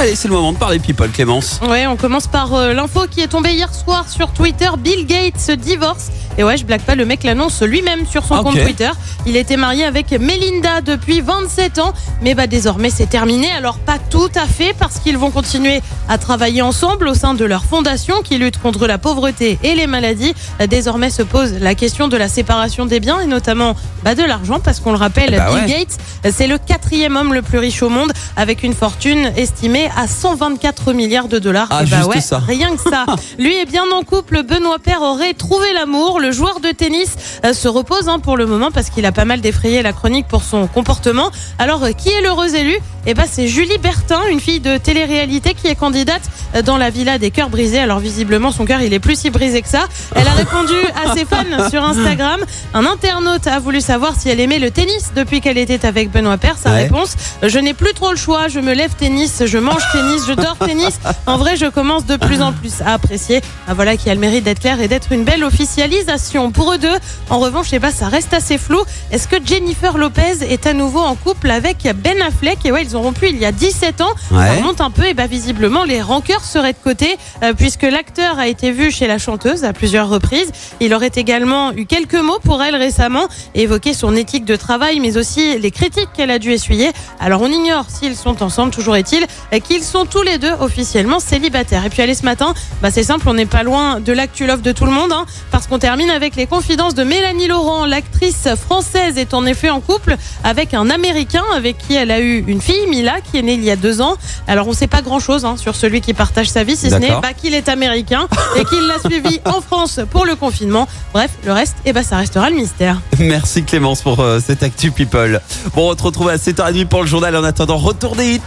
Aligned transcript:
Allez, 0.00 0.14
c'est 0.14 0.28
le 0.28 0.34
moment 0.34 0.54
de 0.54 0.56
parler 0.56 0.78
people, 0.78 1.10
Clémence. 1.10 1.60
Ouais, 1.68 1.86
on 1.86 1.96
commence 1.96 2.26
par 2.26 2.54
euh, 2.54 2.72
l'info 2.72 3.02
qui 3.10 3.20
est 3.20 3.26
tombée 3.26 3.52
hier 3.52 3.74
soir 3.74 4.08
sur 4.08 4.32
Twitter. 4.32 4.70
Bill 4.78 5.04
Gates 5.06 5.38
se 5.38 5.52
divorce. 5.52 6.08
Et 6.38 6.44
ouais, 6.44 6.56
je 6.56 6.64
blague 6.64 6.80
pas, 6.80 6.94
le 6.94 7.04
mec 7.04 7.22
l'annonce 7.22 7.60
lui-même 7.60 8.06
sur 8.06 8.24
son 8.24 8.36
Ok. 8.36 8.44
compte 8.44 8.62
Twitter. 8.62 8.88
Il 9.26 9.36
était 9.36 9.58
marié 9.58 9.84
avec 9.84 10.10
Melinda 10.12 10.80
depuis 10.80 11.20
27 11.20 11.78
ans. 11.80 11.92
Mais 12.22 12.34
bah 12.34 12.46
désormais 12.46 12.88
c'est 12.88 13.10
terminé. 13.10 13.50
Alors 13.52 13.76
pas 13.76 13.98
tout 13.98 14.30
à 14.36 14.46
fait 14.46 14.74
parce 14.78 15.00
qu'ils 15.00 15.18
vont 15.18 15.30
continuer 15.30 15.82
à 16.08 16.16
travailler 16.16 16.62
ensemble 16.62 17.06
au 17.06 17.14
sein 17.14 17.34
de 17.34 17.44
leur 17.44 17.64
fondation 17.64 18.22
qui 18.22 18.38
lutte 18.38 18.58
contre 18.58 18.86
la 18.86 18.96
pauvreté 18.96 19.58
et 19.62 19.74
les 19.74 19.86
maladies. 19.86 20.32
Désormais 20.70 21.10
se 21.10 21.22
pose 21.22 21.54
la 21.60 21.74
question 21.74 22.08
de 22.08 22.16
la 22.16 22.28
séparation 22.30 22.86
des 22.86 23.00
biens 23.00 23.20
et 23.20 23.26
notamment 23.26 23.76
bah, 24.02 24.14
de 24.14 24.22
l'argent 24.22 24.60
parce 24.60 24.80
qu'on 24.80 24.92
le 24.92 24.98
rappelle, 24.98 25.36
Bah 25.36 25.50
Bill 25.52 25.64
ouais. 25.74 25.84
Gates, 26.24 26.32
c'est 26.32 26.46
le 26.46 26.56
quatrième 26.56 27.16
homme 27.16 27.34
le 27.34 27.42
plus 27.42 27.58
riche 27.58 27.82
au 27.82 27.90
monde 27.90 28.12
avec 28.36 28.62
une 28.62 28.72
fortune 28.72 29.30
estimée 29.36 29.89
à 29.96 30.06
124 30.06 30.92
milliards 30.92 31.28
de 31.28 31.38
dollars. 31.38 31.68
Ah, 31.70 31.82
Et 31.82 31.86
bah 31.86 31.96
juste 31.98 32.08
ouais, 32.08 32.20
ça. 32.20 32.38
Rien 32.38 32.74
que 32.76 32.82
ça. 32.82 33.04
Lui 33.38 33.56
est 33.56 33.66
bien 33.66 33.84
en 33.92 34.02
couple. 34.02 34.42
Benoît 34.42 34.78
Père 34.78 35.02
aurait 35.02 35.34
trouvé 35.34 35.72
l'amour. 35.72 36.20
Le 36.20 36.30
joueur 36.32 36.60
de 36.60 36.70
tennis 36.70 37.16
euh, 37.44 37.52
se 37.52 37.68
repose 37.68 38.08
hein, 38.08 38.18
pour 38.18 38.36
le 38.36 38.46
moment 38.46 38.70
parce 38.70 38.90
qu'il 38.90 39.06
a 39.06 39.12
pas 39.12 39.24
mal 39.24 39.40
défrayé 39.40 39.82
la 39.82 39.92
chronique 39.92 40.26
pour 40.28 40.42
son 40.42 40.66
comportement. 40.66 41.30
Alors, 41.58 41.84
euh, 41.84 41.92
qui 41.92 42.08
est 42.10 42.20
l'heureuse 42.22 42.54
élue? 42.54 42.78
Eh 43.06 43.14
ben, 43.14 43.24
c'est 43.30 43.48
Julie 43.48 43.78
Bertin, 43.78 44.20
une 44.30 44.40
fille 44.40 44.60
de 44.60 44.76
télé-réalité 44.76 45.54
qui 45.54 45.68
est 45.68 45.74
candidate 45.74 46.20
euh, 46.54 46.62
dans 46.62 46.76
la 46.76 46.90
villa 46.90 47.16
des 47.18 47.30
cœurs 47.30 47.48
brisés. 47.48 47.78
Alors, 47.80 47.98
visiblement, 47.98 48.52
son 48.52 48.66
cœur, 48.66 48.82
il 48.82 48.92
est 48.92 48.98
plus 48.98 49.18
si 49.18 49.30
brisé 49.30 49.62
que 49.62 49.68
ça. 49.68 49.86
Elle 50.14 50.28
a 50.28 50.32
répondu 50.32 50.74
à 51.04 51.14
ses 51.16 51.24
fans 51.24 51.44
sur 51.70 51.82
Instagram. 51.82 52.40
Un 52.74 52.84
internaute 52.84 53.46
a 53.46 53.58
voulu 53.58 53.80
savoir 53.80 54.12
si 54.18 54.28
elle 54.28 54.38
aimait 54.38 54.58
le 54.58 54.70
tennis 54.70 55.12
depuis 55.16 55.40
qu'elle 55.40 55.56
était 55.58 55.86
avec 55.86 56.10
Benoît 56.10 56.36
Père. 56.36 56.56
Sa 56.62 56.70
Ouais. 56.72 56.82
réponse 56.84 57.16
Je 57.42 57.58
n'ai 57.58 57.72
plus 57.74 57.94
trop 57.94 58.10
le 58.10 58.16
choix. 58.18 58.48
Je 58.48 58.60
me 58.60 58.74
lève 58.74 58.90
tennis, 58.96 59.42
je 59.46 59.58
mange 59.58 59.82
tennis, 59.92 60.22
je 60.28 60.34
dors 60.34 60.56
tennis. 60.58 61.00
En 61.26 61.38
vrai, 61.38 61.56
je 61.56 61.66
commence 61.66 62.04
de 62.04 62.16
plus 62.16 62.42
en 62.42 62.52
plus 62.52 62.82
à 62.82 62.92
apprécier. 62.92 63.40
Ah, 63.66 63.72
voilà 63.74 63.96
qui 63.96 64.10
a 64.10 64.14
le 64.14 64.20
mérite 64.20 64.44
d'être 64.44 64.60
clair 64.60 64.78
et 64.80 64.88
d'être 64.88 65.10
une 65.12 65.24
belle 65.24 65.42
officialisation. 65.42 66.50
Pour 66.52 66.72
eux 66.74 66.78
deux, 66.78 66.96
en 67.30 67.38
revanche, 67.38 67.66
je 67.66 67.70
sais 67.70 67.80
pas, 67.80 67.92
ça 67.92 68.08
reste 68.08 68.34
assez 68.34 68.58
flou. 68.58 68.80
Est-ce 69.10 69.26
que 69.26 69.36
Jennifer 69.44 69.96
Lopez 69.96 70.42
est 70.48 70.66
à 70.66 70.74
nouveau 70.74 71.00
en 71.00 71.14
couple 71.14 71.50
avec 71.50 71.88
Ben 72.02 72.20
Affleck? 72.22 72.58
Et 72.64 72.72
ouais, 72.72 72.84
ils 72.90 72.96
ont 72.96 73.02
rompu 73.02 73.28
il 73.28 73.38
y 73.38 73.44
a 73.44 73.52
17 73.52 74.00
ans. 74.00 74.08
Ça 74.28 74.34
Ouais. 74.36 74.56
remonte 74.56 74.80
un 74.80 74.90
peu 74.90 75.06
et 75.06 75.14
bah 75.14 75.26
visiblement 75.26 75.84
les 75.84 76.02
rancœurs 76.02 76.44
seraient 76.44 76.72
de 76.72 76.78
côté 76.82 77.16
euh, 77.42 77.52
puisque 77.56 77.82
l'acteur 77.82 78.38
a 78.38 78.48
été 78.48 78.72
vu 78.72 78.90
chez 78.90 79.06
la 79.06 79.18
chanteuse 79.18 79.64
à 79.64 79.72
plusieurs 79.72 80.08
reprises. 80.08 80.50
Il 80.80 80.92
aurait 80.94 81.10
également 81.14 81.72
eu 81.72 81.86
quelques 81.86 82.14
mots 82.14 82.38
pour 82.42 82.62
elle 82.62 82.74
récemment 82.76 83.28
évoqué 83.54 83.94
son 83.94 84.16
éthique 84.16 84.44
de 84.44 84.56
travail 84.56 84.98
mais 85.00 85.16
aussi 85.16 85.58
les 85.58 85.70
critiques 85.70 86.08
qu'elle 86.14 86.30
a 86.30 86.38
dû 86.38 86.52
essuyer. 86.52 86.90
Alors 87.20 87.42
on 87.42 87.48
ignore 87.48 87.84
s'ils 87.88 88.16
sont 88.16 88.42
ensemble, 88.42 88.72
toujours 88.72 88.96
est-il 88.96 89.24
euh, 89.52 89.58
qu'ils 89.60 89.84
sont 89.84 90.04
tous 90.06 90.22
les 90.22 90.38
deux 90.38 90.52
officiellement 90.60 91.20
célibataires. 91.20 91.84
Et 91.84 91.90
puis 91.90 92.02
allez 92.02 92.14
ce 92.14 92.24
matin, 92.24 92.54
bah 92.82 92.90
c'est 92.90 93.04
simple, 93.04 93.28
on 93.28 93.34
n'est 93.34 93.46
pas 93.46 93.62
loin 93.62 94.00
de 94.00 94.12
l'actu 94.12 94.46
love 94.46 94.62
de 94.62 94.72
tout 94.72 94.84
le 94.86 94.92
monde 94.92 95.12
hein, 95.12 95.26
qu'on 95.70 95.78
termine 95.78 96.10
avec 96.10 96.34
les 96.34 96.46
confidences 96.46 96.96
de 96.96 97.04
Mélanie 97.04 97.46
Laurent. 97.46 97.86
L'actrice 97.86 98.48
française 98.60 99.16
est 99.18 99.34
en 99.34 99.46
effet 99.46 99.70
en 99.70 99.80
couple 99.80 100.16
avec 100.42 100.74
un 100.74 100.90
Américain 100.90 101.44
avec 101.54 101.78
qui 101.78 101.94
elle 101.94 102.10
a 102.10 102.18
eu 102.18 102.44
une 102.48 102.60
fille, 102.60 102.88
Mila, 102.88 103.20
qui 103.20 103.38
est 103.38 103.42
née 103.42 103.54
il 103.54 103.62
y 103.62 103.70
a 103.70 103.76
deux 103.76 104.00
ans. 104.00 104.16
Alors 104.48 104.66
on 104.66 104.72
sait 104.72 104.88
pas 104.88 105.00
grand 105.00 105.20
chose 105.20 105.46
sur 105.58 105.76
celui 105.76 106.00
qui 106.00 106.12
partage 106.12 106.48
sa 106.48 106.64
vie, 106.64 106.74
si 106.74 106.90
ce 106.90 106.96
n'est 106.96 107.10
bah, 107.22 107.34
qu'il 107.40 107.54
est 107.54 107.68
américain 107.68 108.26
et 108.56 108.64
qu'il 108.64 108.84
l'a 108.88 108.98
suivi 108.98 109.40
en 109.44 109.60
France 109.60 110.00
pour 110.10 110.26
le 110.26 110.34
confinement. 110.34 110.88
Bref, 111.14 111.30
le 111.46 111.52
reste, 111.52 111.76
eh 111.84 111.92
ben, 111.92 112.02
ça 112.02 112.16
restera 112.16 112.50
le 112.50 112.56
mystère. 112.56 113.00
Merci 113.20 113.62
Clémence 113.62 114.02
pour 114.02 114.18
euh, 114.18 114.40
cette 114.44 114.64
actu 114.64 114.90
people. 114.90 115.40
Bon, 115.76 115.92
on 115.92 115.94
te 115.94 116.02
retrouve 116.02 116.30
à 116.30 116.36
7h30 116.36 116.86
pour 116.86 117.02
le 117.02 117.06
journal. 117.06 117.36
En 117.36 117.44
attendant, 117.44 117.76
retour 117.76 118.16
des 118.16 118.34
hits. 118.34 118.40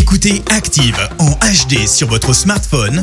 Écoutez 0.00 0.42
Active 0.50 0.98
en 1.18 1.30
HD 1.30 1.86
sur 1.86 2.08
votre 2.08 2.32
smartphone, 2.32 3.02